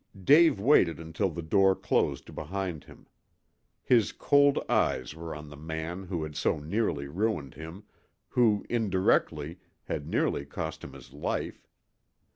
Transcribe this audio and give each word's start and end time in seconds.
Dave 0.23 0.59
waited 0.59 0.99
until 0.99 1.29
the 1.29 1.43
door 1.43 1.75
closed 1.75 2.33
behind 2.33 2.85
him. 2.85 3.05
His 3.83 4.11
cold 4.11 4.57
eyes 4.67 5.13
were 5.13 5.35
on 5.35 5.47
the 5.49 5.55
man 5.55 6.05
who 6.05 6.23
had 6.23 6.35
so 6.35 6.57
nearly 6.57 7.07
ruined 7.07 7.53
him, 7.53 7.83
who, 8.29 8.65
indirectly, 8.67 9.59
had 9.83 10.07
nearly 10.07 10.43
cost 10.43 10.83
him 10.83 10.93
his 10.93 11.13
life. 11.13 11.67